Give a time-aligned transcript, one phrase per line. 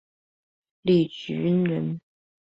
[0.81, 2.01] 李绚人。